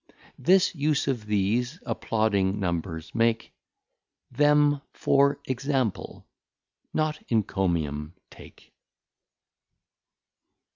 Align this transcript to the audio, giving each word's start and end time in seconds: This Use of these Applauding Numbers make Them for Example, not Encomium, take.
This 0.39 0.73
Use 0.73 1.07
of 1.07 1.27
these 1.27 1.77
Applauding 1.85 2.59
Numbers 2.59 3.13
make 3.13 3.53
Them 4.31 4.81
for 4.93 5.39
Example, 5.45 6.25
not 6.91 7.21
Encomium, 7.31 8.15
take. 8.31 8.73